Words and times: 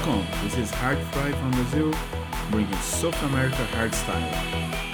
Welcome, 0.00 0.26
this 0.42 0.56
is 0.56 0.70
Hard 0.70 0.96
Fry 1.12 1.30
from 1.30 1.50
Brazil, 1.50 1.92
bringing 2.50 2.72
South 2.80 3.22
America 3.24 3.66
Hardstyle. 3.76 4.32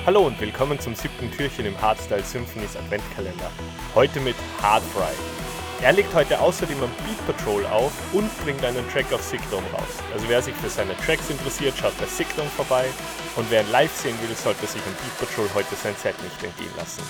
Hallo 0.04 0.26
und 0.26 0.40
willkommen 0.40 0.80
zum 0.80 0.96
siebten 0.96 1.30
Türchen 1.30 1.64
im 1.64 1.80
Hardstyle 1.80 2.24
Symphonies 2.24 2.76
Adventkalender. 2.76 3.52
Heute 3.94 4.18
mit 4.18 4.34
Hard 4.60 4.82
Fry. 4.82 5.14
Er 5.80 5.92
legt 5.92 6.12
heute 6.12 6.40
außerdem 6.40 6.82
am 6.82 6.90
Beat 7.06 7.24
Patrol 7.24 7.64
auf 7.66 7.92
und 8.14 8.28
bringt 8.42 8.64
einen 8.64 8.84
Track 8.90 9.12
auf 9.12 9.22
Sickdome 9.22 9.66
raus. 9.72 10.02
Also 10.12 10.28
wer 10.28 10.42
sich 10.42 10.56
für 10.56 10.68
seine 10.68 10.96
Tracks 10.96 11.30
interessiert, 11.30 11.74
schaut 11.78 11.96
bei 12.00 12.06
Sickdome 12.06 12.50
vorbei 12.50 12.86
und 13.36 13.48
wer 13.48 13.62
ihn 13.62 13.70
live 13.70 13.94
sehen 13.94 14.16
will, 14.26 14.34
sollte 14.34 14.66
sich 14.66 14.82
am 14.82 14.92
Beat 14.94 15.18
Patrol 15.20 15.48
heute 15.54 15.76
sein 15.76 15.94
Set 16.02 16.20
nicht 16.20 16.42
entgehen 16.42 16.72
lassen. 16.76 17.04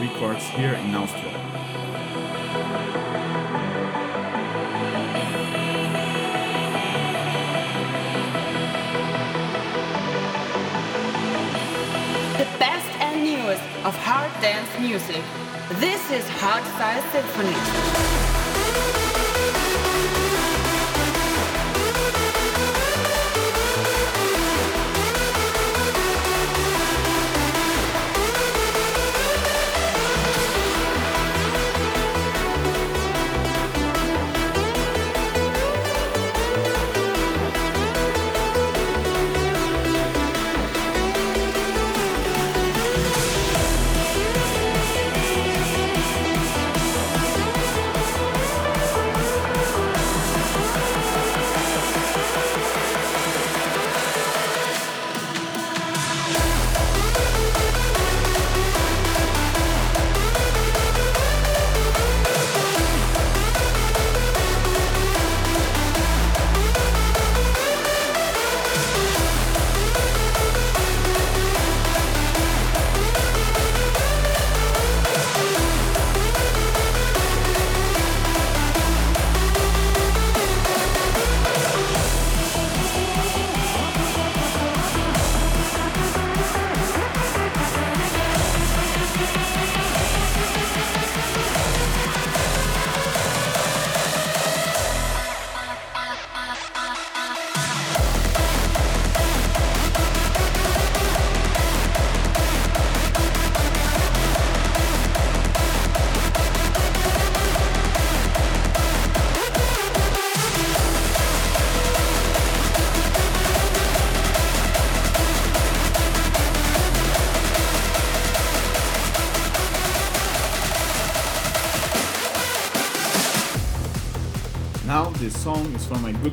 Records 0.00 0.44
here 0.48 0.74
in 0.74 0.94
Austria. 0.94 1.32
The 12.38 12.58
best 12.58 12.88
and 13.00 13.24
newest 13.24 13.62
of 13.84 13.96
hard 13.96 14.30
dance 14.40 14.68
music. 14.80 15.22
This 15.78 16.10
is 16.10 16.24
Hardstyle 16.40 17.02
Symphony. 17.12 18.31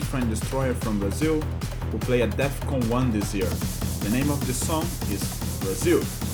Friend 0.10 0.28
Destroyer 0.28 0.74
from 0.74 0.98
Brazil, 0.98 1.40
who 1.92 2.00
play 2.00 2.24
at 2.24 2.32
Defqon.1 2.32 3.12
this 3.12 3.36
year. 3.36 3.50
The 4.02 4.10
name 4.10 4.32
of 4.32 4.46
the 4.48 4.54
song 4.54 4.82
is 5.12 5.22
Brazil. 5.62 6.29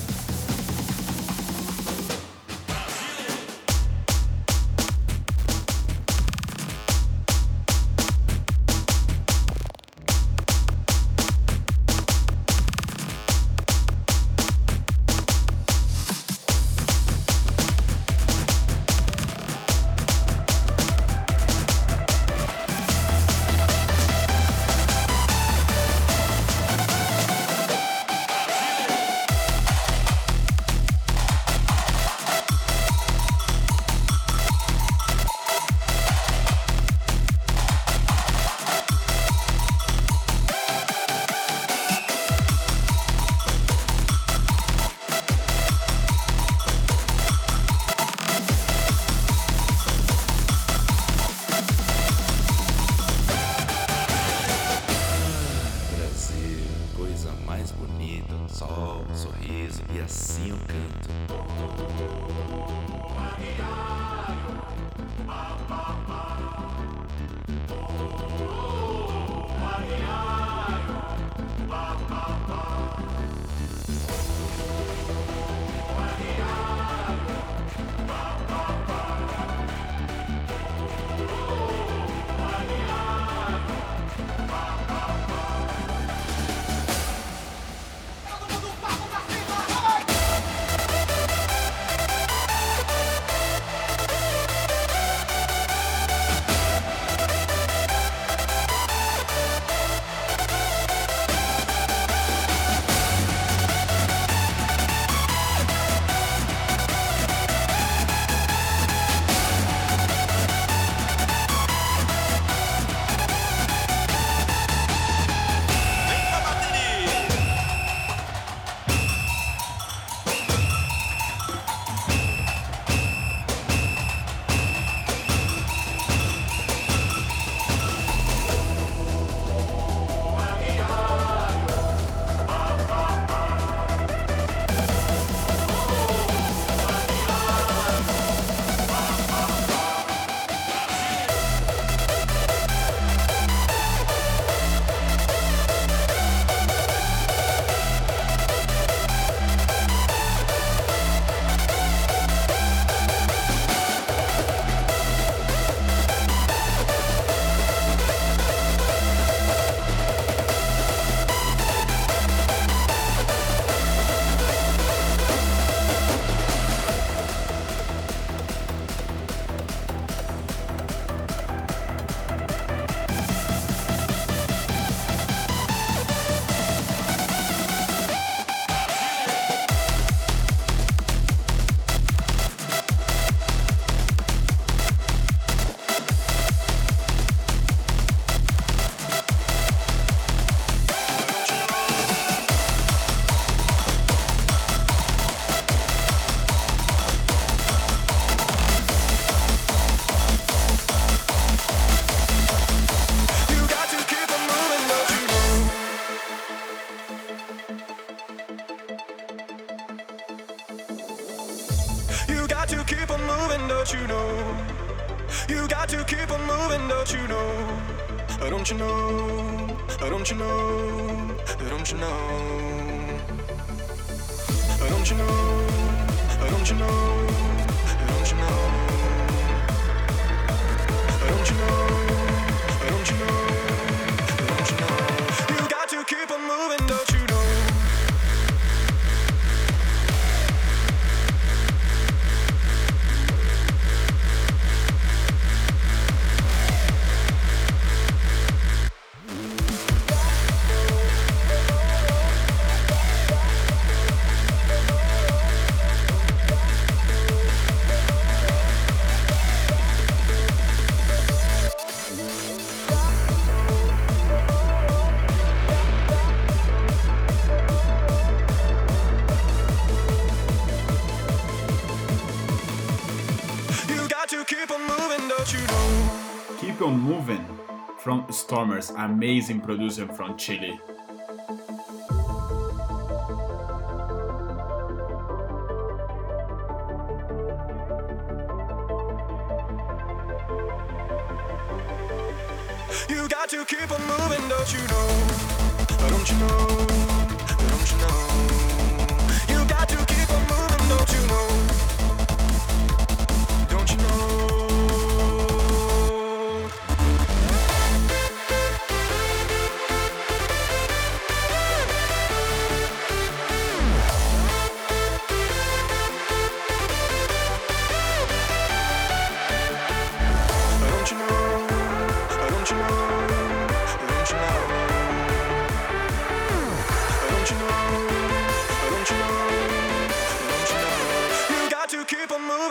Stormers, 278.36 278.90
amazing 278.90 279.60
producer 279.62 280.06
from 280.06 280.36
Chile. 280.36 280.78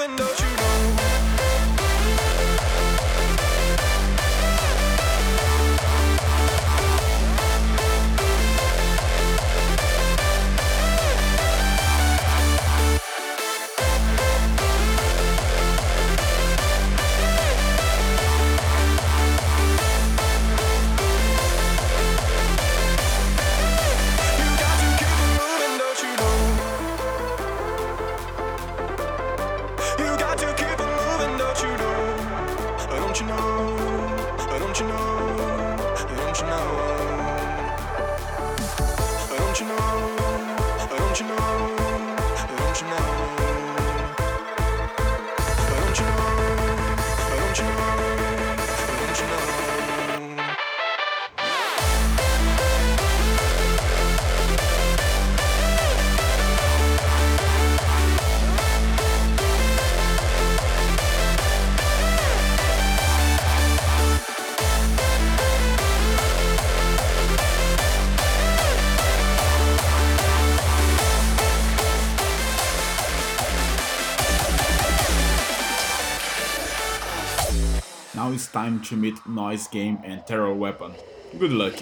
windows. 0.08 0.45
now 78.26 78.32
it's 78.32 78.48
time 78.48 78.82
to 78.82 78.96
meet 78.96 79.28
Noise 79.28 79.68
Game 79.68 80.00
and 80.04 80.26
Terror 80.26 80.54
Weapon. 80.54 80.94
Good 81.38 81.52
luck! 81.52 81.76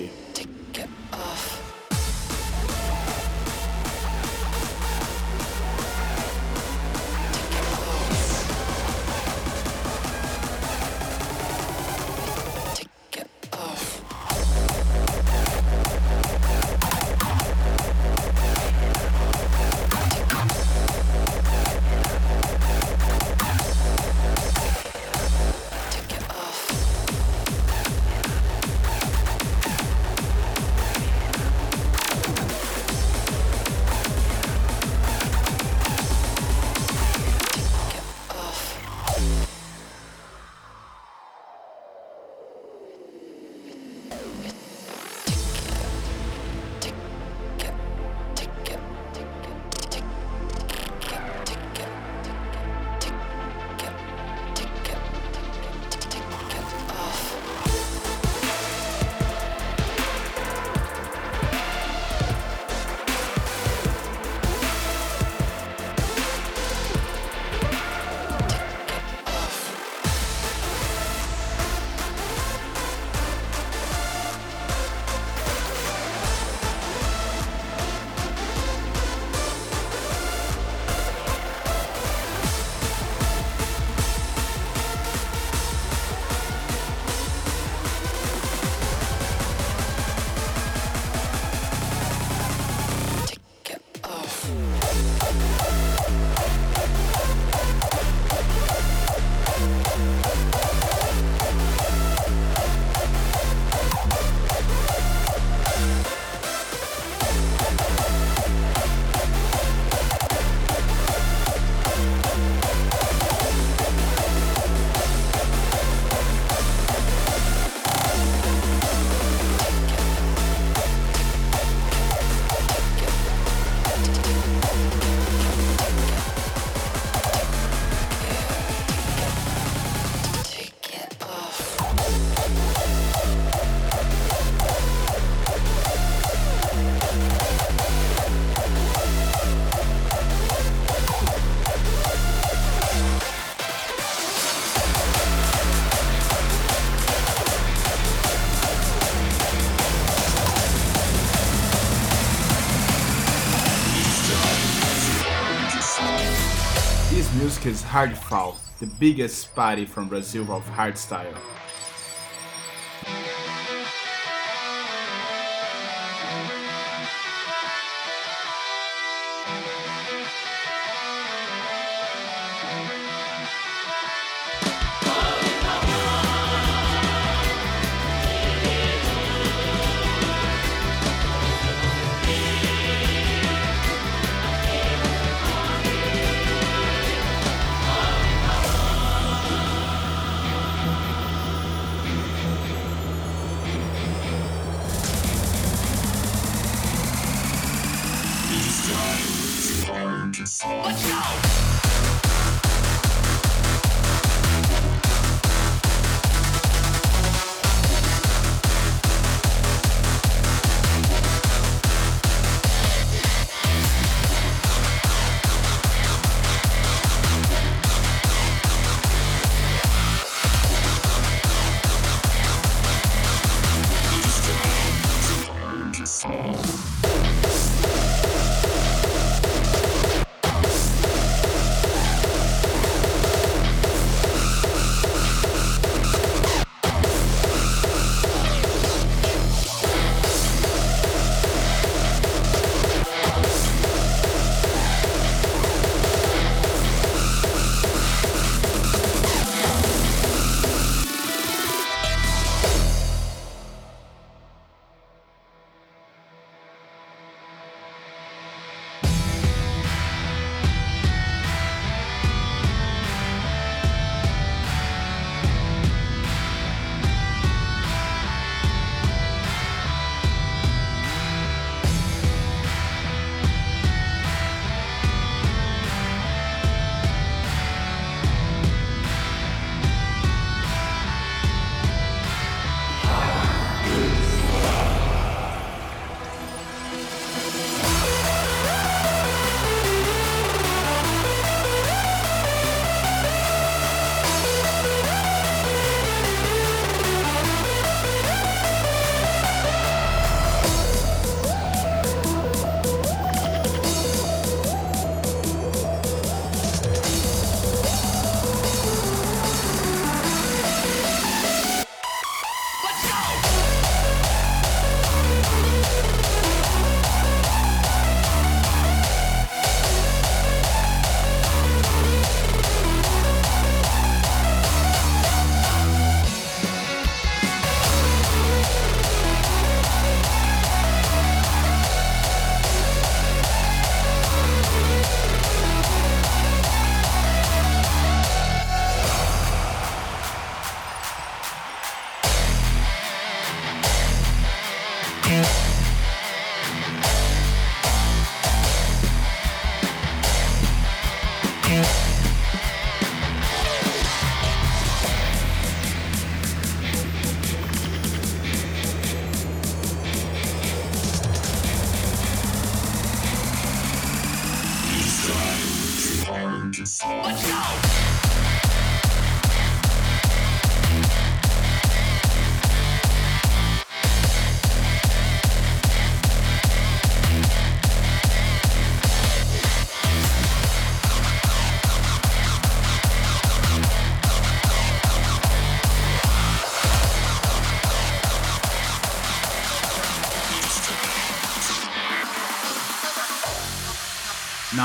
Is 157.65 157.83
Hardfall, 157.83 158.57
the 158.79 158.87
biggest 158.87 159.55
party 159.55 159.85
from 159.85 160.09
Brazil 160.09 160.51
of 160.51 160.63
hardstyle. 160.65 161.37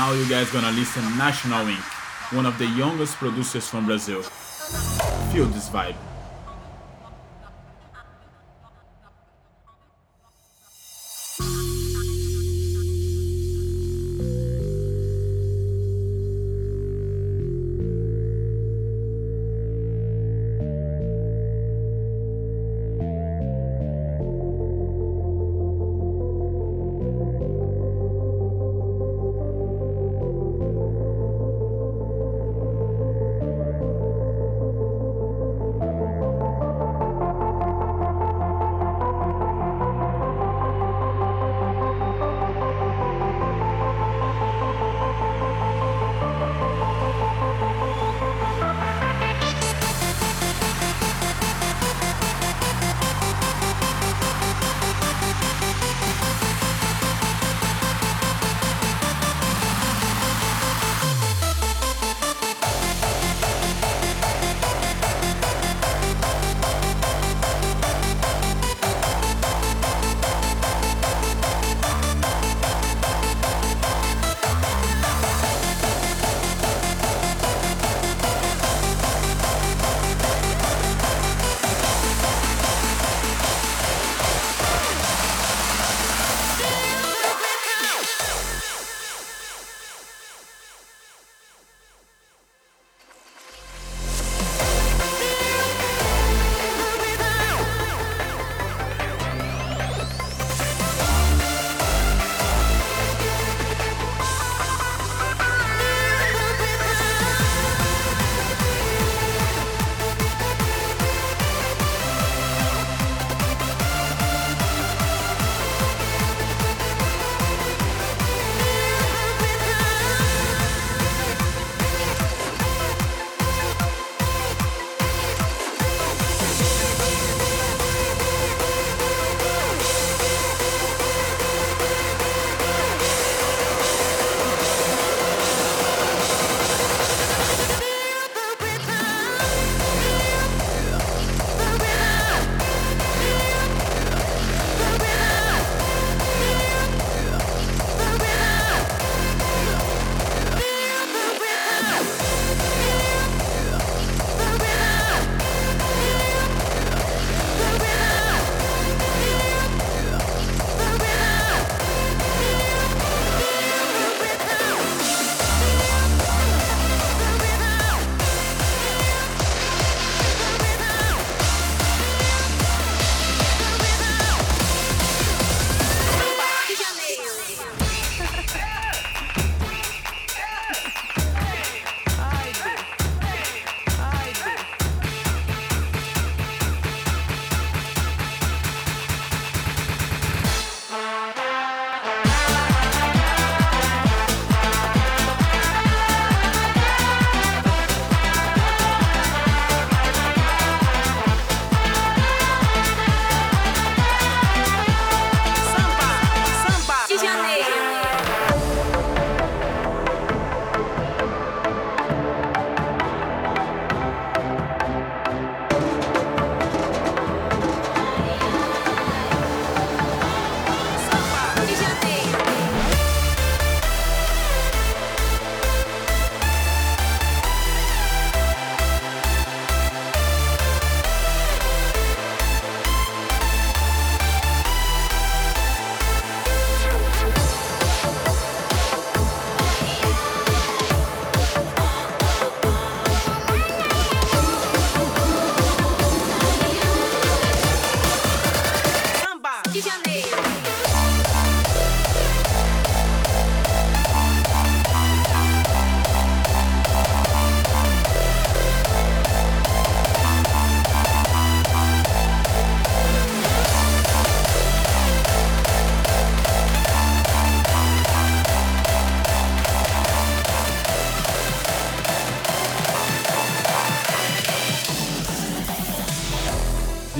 Now 0.09 0.15
you 0.15 0.27
guys 0.27 0.49
gonna 0.49 0.71
listen 0.71 1.03
National 1.19 1.67
Inc., 1.67 2.33
one 2.35 2.47
of 2.47 2.57
the 2.57 2.65
youngest 2.65 3.17
producers 3.17 3.69
from 3.69 3.85
Brazil. 3.85 4.23
Feel 5.31 5.45
this 5.45 5.69
vibe. 5.69 6.08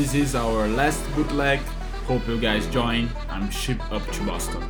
This 0.09 0.29
is 0.29 0.35
our 0.35 0.67
last 0.67 1.05
bootleg. 1.13 1.59
Hope 2.07 2.27
you 2.27 2.39
guys 2.39 2.65
join. 2.65 3.09
I'm 3.29 3.51
shipped 3.51 3.91
up 3.91 4.01
to 4.07 4.23
Boston. 4.23 4.68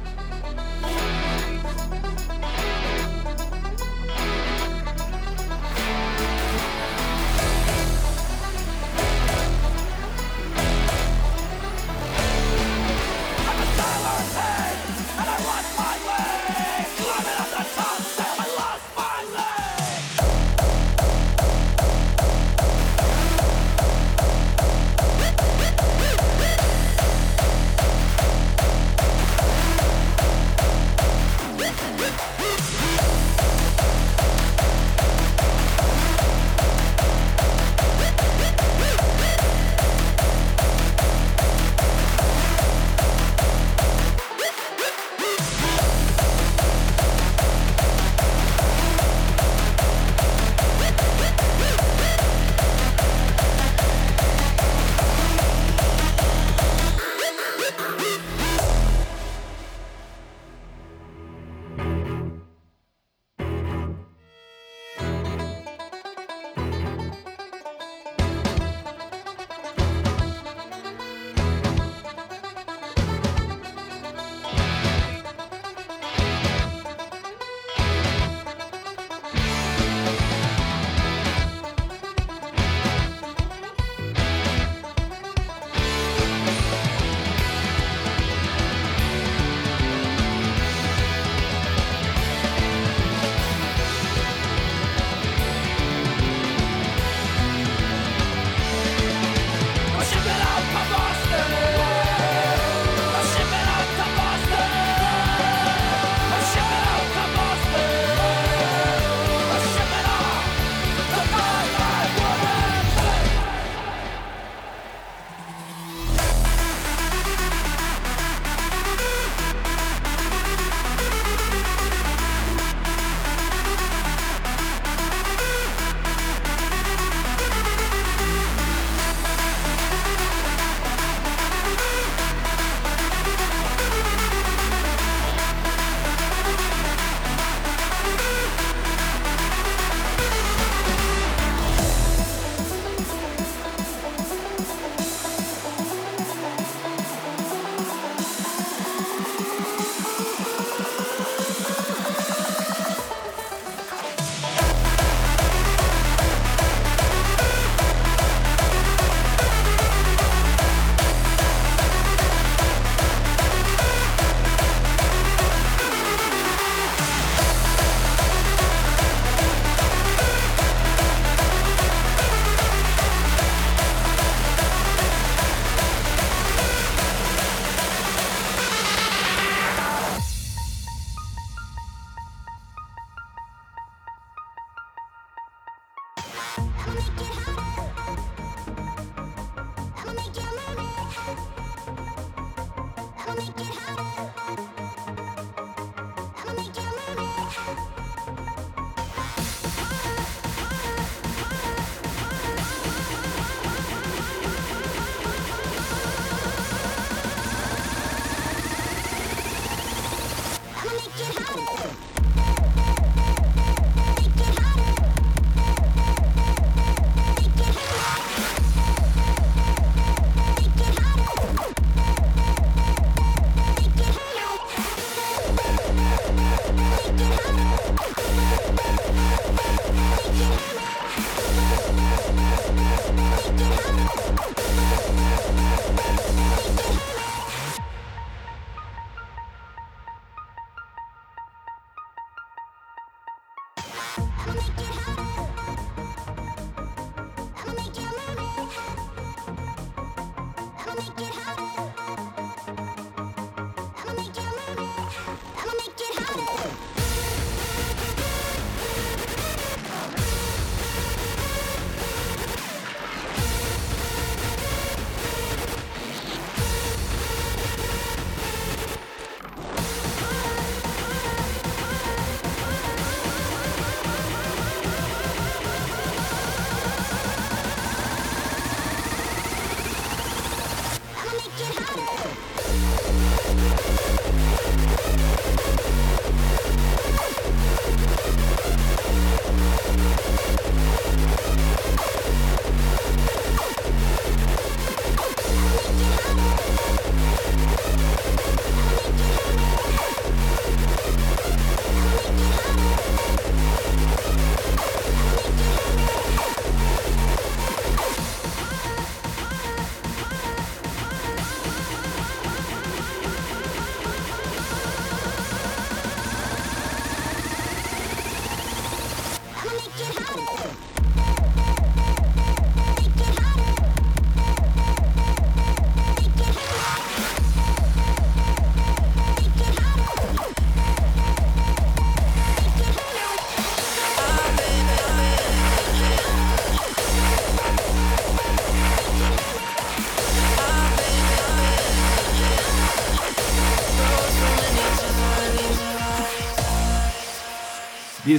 make 319.87 320.09
it 320.09 320.23
hotter. 320.23 320.98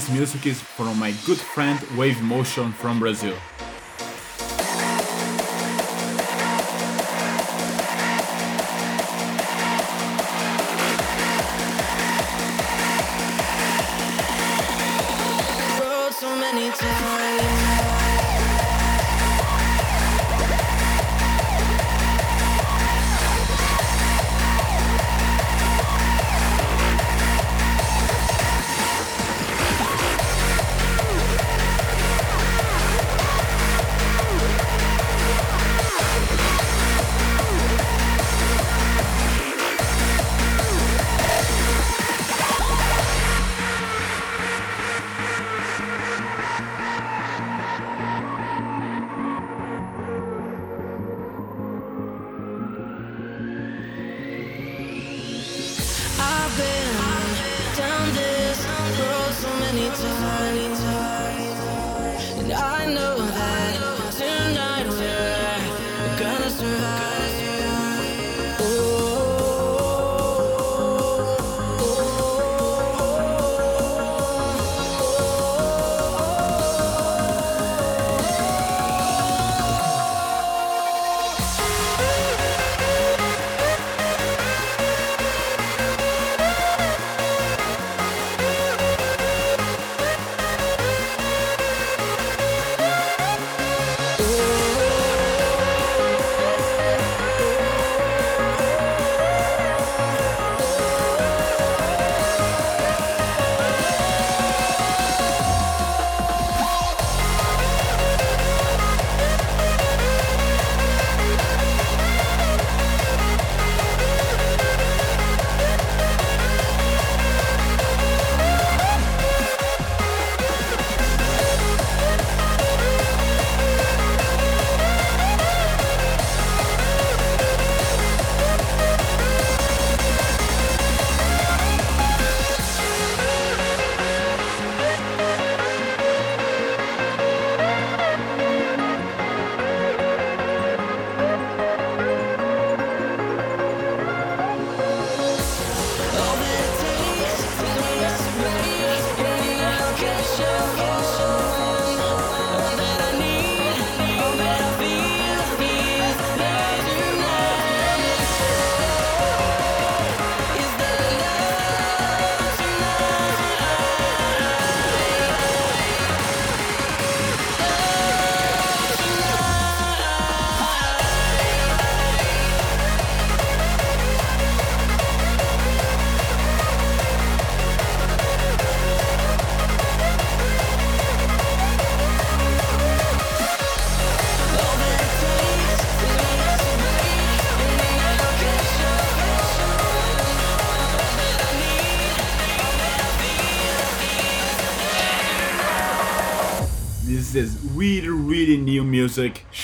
This 0.00 0.08
music 0.08 0.46
is 0.46 0.58
from 0.58 0.98
my 0.98 1.10
good 1.26 1.36
friend 1.36 1.78
Wave 1.94 2.22
Motion 2.22 2.72
from 2.72 3.00
Brazil. 3.00 3.36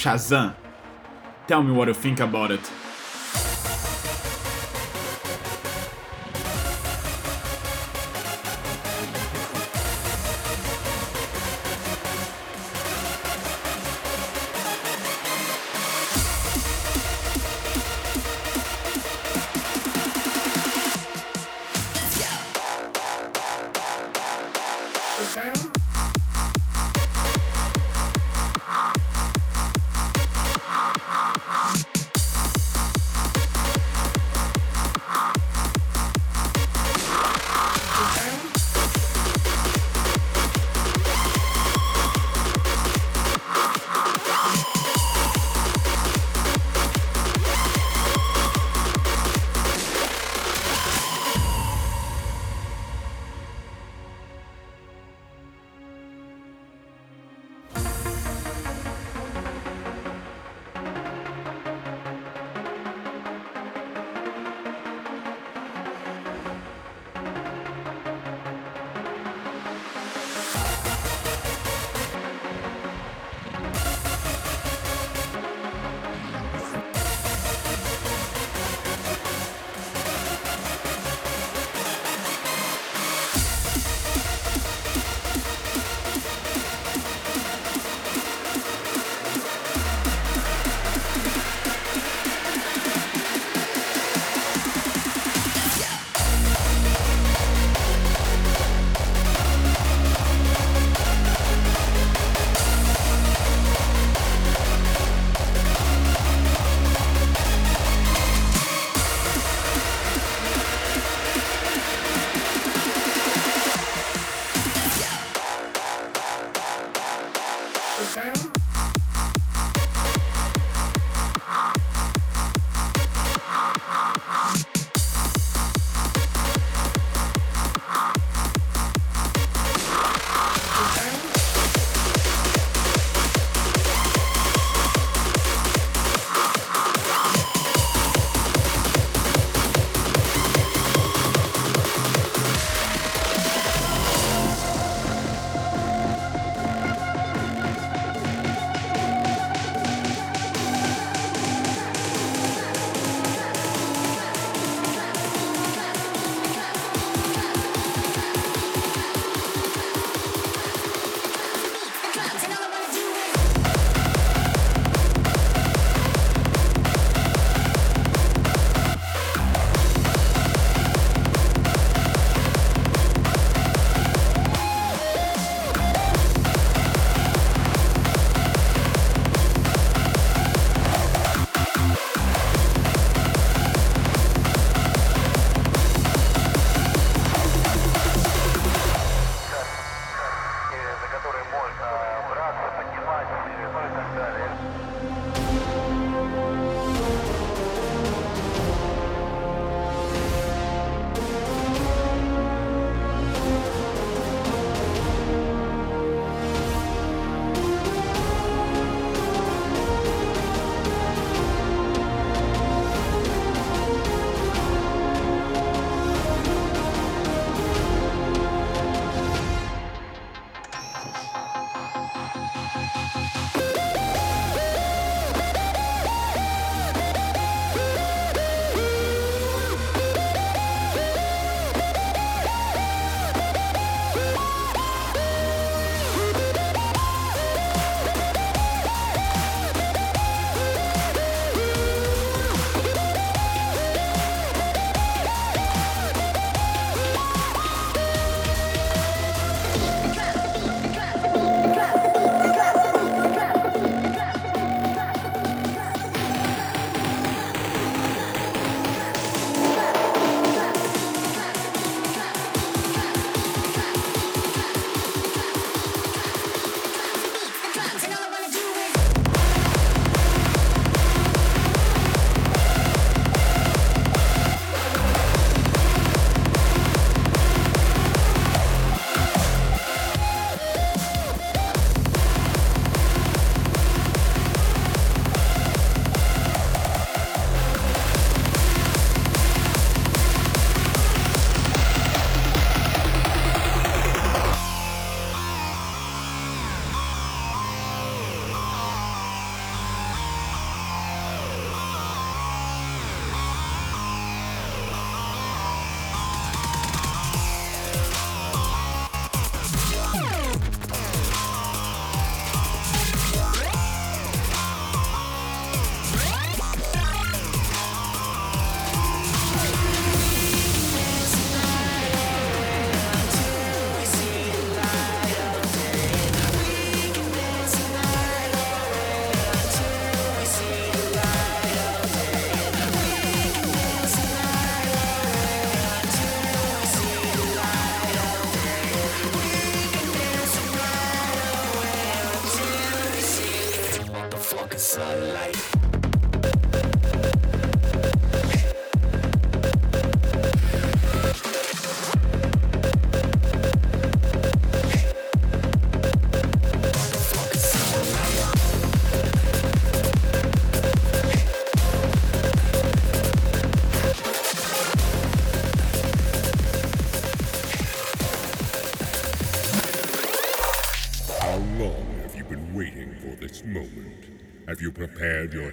Shazam. 0.06 0.54
Tell 1.48 1.64
me 1.64 1.72
what 1.72 1.88
you 1.88 1.94
think 1.94 2.20
about 2.20 2.52
it. 2.52 2.60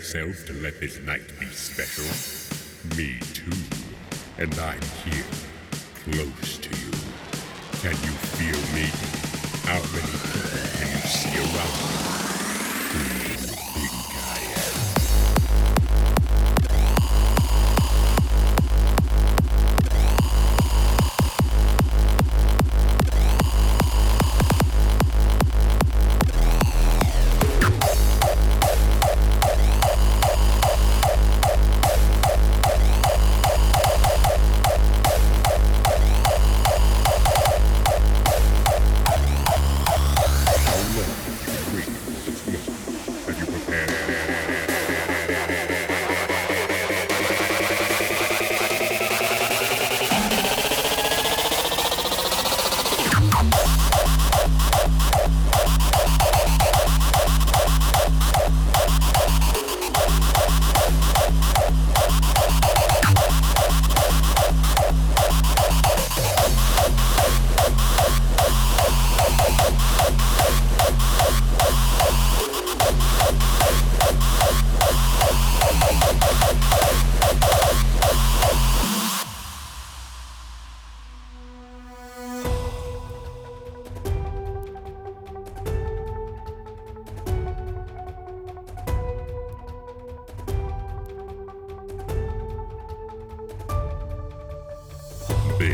Yourself 0.03 0.45
to 0.45 0.51
let 0.61 0.77
this 0.81 0.99
night 1.03 1.21
be 1.39 1.45
special? 1.45 2.03
Me 2.97 3.17
too. 3.33 3.57
And 4.37 4.53
I'm 4.59 4.81
here, 5.05 5.23
close 6.03 6.57
to 6.57 6.69
you. 6.69 6.91
Can 7.79 7.95
you 8.03 8.11
feel 8.35 8.59
me? 8.75 8.89
How 9.63 9.79
many 9.95 10.11
people 10.11 10.59
can 10.77 10.91
you 10.91 11.07
see 11.07 11.39
around 11.39 11.97
you? 11.97 12.02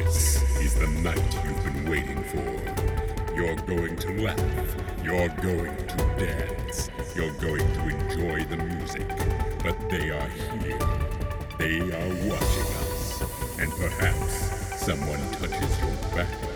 This 0.10 0.41
is 0.60 0.74
the 0.74 0.88
night 0.88 1.36
you've 1.45 1.64
been 1.64 1.88
waiting 1.88 2.24
for. 2.24 3.36
You're 3.36 3.55
going 3.57 3.95
to 3.95 4.24
laugh. 4.24 4.76
You're 5.03 5.30
going 5.30 5.78
to 5.86 5.97
dance. 6.18 6.89
You're 7.16 7.32
going 7.34 7.60
to 7.60 7.89
enjoy 7.89 8.43
the 8.45 8.57
music. 8.57 9.07
But 9.64 9.78
they 9.88 10.10
are 10.10 10.28
here. 10.64 10.80
They 11.60 11.78
are 11.82 12.10
watching 12.28 12.70
us. 12.82 13.22
And 13.60 13.72
perhaps 13.72 14.84
someone 14.84 15.22
touches 15.34 15.80
your 15.80 16.16
back. 16.16 16.49